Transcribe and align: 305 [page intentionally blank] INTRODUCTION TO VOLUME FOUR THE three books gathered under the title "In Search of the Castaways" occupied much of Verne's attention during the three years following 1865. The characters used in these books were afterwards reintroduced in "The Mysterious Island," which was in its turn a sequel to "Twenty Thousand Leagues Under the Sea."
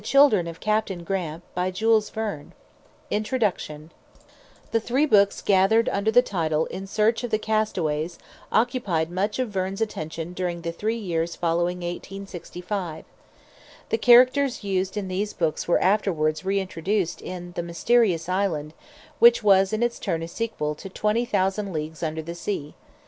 305 0.03 0.59
[page 0.85 0.89
intentionally 0.97 1.41
blank] 1.53 2.53
INTRODUCTION 3.11 3.75
TO 3.75 3.87
VOLUME 3.87 3.89
FOUR 3.89 4.71
THE 4.71 4.79
three 4.79 5.05
books 5.05 5.43
gathered 5.43 5.89
under 5.89 6.09
the 6.09 6.23
title 6.23 6.65
"In 6.65 6.87
Search 6.87 7.23
of 7.23 7.29
the 7.29 7.37
Castaways" 7.37 8.17
occupied 8.51 9.11
much 9.11 9.37
of 9.37 9.49
Verne's 9.49 9.79
attention 9.79 10.33
during 10.33 10.61
the 10.63 10.71
three 10.71 10.97
years 10.97 11.35
following 11.35 11.81
1865. 11.81 13.05
The 13.89 13.97
characters 13.99 14.63
used 14.63 14.97
in 14.97 15.07
these 15.07 15.33
books 15.33 15.67
were 15.67 15.77
afterwards 15.79 16.43
reintroduced 16.43 17.21
in 17.21 17.51
"The 17.51 17.61
Mysterious 17.61 18.27
Island," 18.27 18.73
which 19.19 19.43
was 19.43 19.71
in 19.71 19.83
its 19.83 19.99
turn 19.99 20.23
a 20.23 20.27
sequel 20.27 20.73
to 20.73 20.89
"Twenty 20.89 21.25
Thousand 21.25 21.71
Leagues 21.71 22.01
Under 22.01 22.23
the 22.23 22.33
Sea." 22.33 22.73